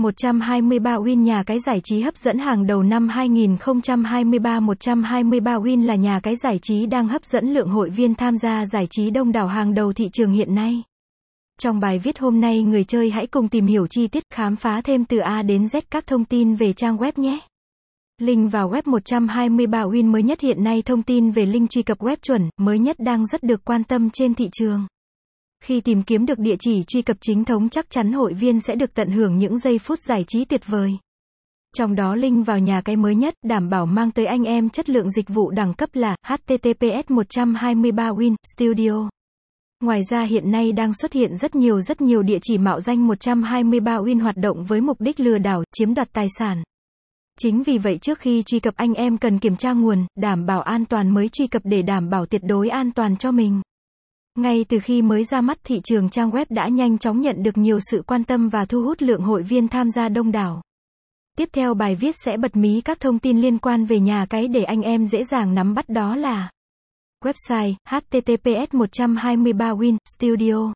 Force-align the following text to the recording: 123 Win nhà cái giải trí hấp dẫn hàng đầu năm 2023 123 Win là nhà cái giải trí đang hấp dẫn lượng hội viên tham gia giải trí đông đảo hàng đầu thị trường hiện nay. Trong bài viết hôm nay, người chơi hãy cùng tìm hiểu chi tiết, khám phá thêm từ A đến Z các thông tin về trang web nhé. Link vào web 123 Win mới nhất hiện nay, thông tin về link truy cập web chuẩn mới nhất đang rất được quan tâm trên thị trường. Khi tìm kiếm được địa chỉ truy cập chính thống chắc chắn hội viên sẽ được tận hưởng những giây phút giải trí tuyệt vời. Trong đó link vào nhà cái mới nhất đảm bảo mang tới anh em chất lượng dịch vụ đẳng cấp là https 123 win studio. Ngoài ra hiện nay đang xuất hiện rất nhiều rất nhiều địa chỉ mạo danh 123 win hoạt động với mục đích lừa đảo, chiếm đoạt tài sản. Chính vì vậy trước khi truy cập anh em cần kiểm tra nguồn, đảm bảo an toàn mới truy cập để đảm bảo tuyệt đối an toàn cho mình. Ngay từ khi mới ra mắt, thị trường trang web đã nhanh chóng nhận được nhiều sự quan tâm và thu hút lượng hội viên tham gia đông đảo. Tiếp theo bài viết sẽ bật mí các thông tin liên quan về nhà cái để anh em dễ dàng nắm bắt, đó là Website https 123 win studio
123 0.00 0.96
Win 0.96 1.22
nhà 1.22 1.42
cái 1.42 1.58
giải 1.60 1.80
trí 1.84 2.00
hấp 2.00 2.16
dẫn 2.16 2.38
hàng 2.38 2.66
đầu 2.66 2.82
năm 2.82 3.08
2023 3.08 4.60
123 4.60 5.58
Win 5.58 5.86
là 5.86 5.94
nhà 5.94 6.20
cái 6.22 6.36
giải 6.36 6.58
trí 6.62 6.86
đang 6.86 7.08
hấp 7.08 7.24
dẫn 7.24 7.54
lượng 7.54 7.68
hội 7.68 7.90
viên 7.90 8.14
tham 8.14 8.36
gia 8.36 8.66
giải 8.66 8.86
trí 8.90 9.10
đông 9.10 9.32
đảo 9.32 9.48
hàng 9.48 9.74
đầu 9.74 9.92
thị 9.92 10.08
trường 10.12 10.32
hiện 10.32 10.54
nay. 10.54 10.82
Trong 11.60 11.80
bài 11.80 11.98
viết 11.98 12.18
hôm 12.18 12.40
nay, 12.40 12.62
người 12.62 12.84
chơi 12.84 13.10
hãy 13.10 13.26
cùng 13.26 13.48
tìm 13.48 13.66
hiểu 13.66 13.86
chi 13.86 14.06
tiết, 14.06 14.22
khám 14.32 14.56
phá 14.56 14.80
thêm 14.80 15.04
từ 15.04 15.18
A 15.18 15.42
đến 15.42 15.64
Z 15.64 15.80
các 15.90 16.06
thông 16.06 16.24
tin 16.24 16.54
về 16.54 16.72
trang 16.72 16.96
web 16.96 17.12
nhé. 17.16 17.38
Link 18.18 18.52
vào 18.52 18.70
web 18.70 18.82
123 18.84 19.82
Win 19.82 20.10
mới 20.10 20.22
nhất 20.22 20.40
hiện 20.40 20.64
nay, 20.64 20.82
thông 20.82 21.02
tin 21.02 21.30
về 21.30 21.46
link 21.46 21.70
truy 21.70 21.82
cập 21.82 21.98
web 21.98 22.16
chuẩn 22.22 22.50
mới 22.58 22.78
nhất 22.78 22.96
đang 22.98 23.26
rất 23.26 23.42
được 23.42 23.64
quan 23.64 23.84
tâm 23.84 24.10
trên 24.10 24.34
thị 24.34 24.48
trường. 24.52 24.86
Khi 25.64 25.80
tìm 25.80 26.02
kiếm 26.02 26.26
được 26.26 26.38
địa 26.38 26.56
chỉ 26.58 26.82
truy 26.82 27.02
cập 27.02 27.16
chính 27.20 27.44
thống 27.44 27.68
chắc 27.68 27.90
chắn 27.90 28.12
hội 28.12 28.34
viên 28.34 28.60
sẽ 28.60 28.74
được 28.74 28.94
tận 28.94 29.10
hưởng 29.10 29.38
những 29.38 29.58
giây 29.58 29.78
phút 29.78 29.98
giải 29.98 30.24
trí 30.28 30.44
tuyệt 30.44 30.66
vời. 30.66 30.92
Trong 31.76 31.94
đó 31.94 32.14
link 32.14 32.46
vào 32.46 32.58
nhà 32.58 32.80
cái 32.80 32.96
mới 32.96 33.14
nhất 33.14 33.34
đảm 33.42 33.68
bảo 33.68 33.86
mang 33.86 34.10
tới 34.10 34.26
anh 34.26 34.44
em 34.44 34.68
chất 34.68 34.90
lượng 34.90 35.10
dịch 35.10 35.28
vụ 35.28 35.50
đẳng 35.50 35.74
cấp 35.74 35.90
là 35.92 36.16
https 36.26 37.10
123 37.10 38.10
win 38.10 38.34
studio. 38.54 39.08
Ngoài 39.80 40.00
ra 40.10 40.22
hiện 40.22 40.50
nay 40.50 40.72
đang 40.72 40.94
xuất 40.94 41.12
hiện 41.12 41.36
rất 41.36 41.54
nhiều 41.54 41.80
rất 41.80 42.00
nhiều 42.00 42.22
địa 42.22 42.38
chỉ 42.42 42.58
mạo 42.58 42.80
danh 42.80 43.06
123 43.06 43.98
win 43.98 44.22
hoạt 44.22 44.36
động 44.36 44.64
với 44.64 44.80
mục 44.80 45.00
đích 45.00 45.20
lừa 45.20 45.38
đảo, 45.38 45.64
chiếm 45.74 45.94
đoạt 45.94 46.08
tài 46.12 46.26
sản. 46.38 46.62
Chính 47.38 47.62
vì 47.62 47.78
vậy 47.78 47.98
trước 47.98 48.18
khi 48.18 48.42
truy 48.46 48.60
cập 48.60 48.74
anh 48.76 48.94
em 48.94 49.18
cần 49.18 49.38
kiểm 49.38 49.56
tra 49.56 49.72
nguồn, 49.72 50.06
đảm 50.16 50.46
bảo 50.46 50.60
an 50.60 50.84
toàn 50.84 51.14
mới 51.14 51.28
truy 51.28 51.46
cập 51.46 51.62
để 51.64 51.82
đảm 51.82 52.08
bảo 52.08 52.26
tuyệt 52.26 52.42
đối 52.44 52.68
an 52.68 52.92
toàn 52.92 53.16
cho 53.16 53.30
mình. 53.30 53.60
Ngay 54.38 54.64
từ 54.68 54.78
khi 54.78 55.02
mới 55.02 55.24
ra 55.24 55.40
mắt, 55.40 55.58
thị 55.64 55.80
trường 55.84 56.08
trang 56.08 56.30
web 56.30 56.44
đã 56.48 56.68
nhanh 56.68 56.98
chóng 56.98 57.20
nhận 57.20 57.42
được 57.42 57.58
nhiều 57.58 57.78
sự 57.90 58.02
quan 58.06 58.24
tâm 58.24 58.48
và 58.48 58.64
thu 58.64 58.82
hút 58.82 59.02
lượng 59.02 59.22
hội 59.22 59.42
viên 59.42 59.68
tham 59.68 59.90
gia 59.90 60.08
đông 60.08 60.32
đảo. 60.32 60.62
Tiếp 61.38 61.48
theo 61.52 61.74
bài 61.74 61.94
viết 61.94 62.14
sẽ 62.24 62.36
bật 62.36 62.56
mí 62.56 62.80
các 62.80 63.00
thông 63.00 63.18
tin 63.18 63.40
liên 63.40 63.58
quan 63.58 63.84
về 63.84 64.00
nhà 64.00 64.26
cái 64.30 64.48
để 64.48 64.62
anh 64.62 64.82
em 64.82 65.06
dễ 65.06 65.24
dàng 65.24 65.54
nắm 65.54 65.74
bắt, 65.74 65.88
đó 65.88 66.16
là 66.16 66.50
Website 67.24 67.74
https 67.88 68.74
123 68.74 69.72
win 69.74 69.96
studio 70.16 70.72